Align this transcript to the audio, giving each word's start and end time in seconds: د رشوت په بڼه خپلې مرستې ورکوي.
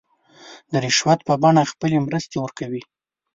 د 0.71 0.73
رشوت 0.83 1.19
په 1.27 1.33
بڼه 1.41 1.63
خپلې 1.71 1.97
مرستې 2.07 2.37
ورکوي. 2.41 2.81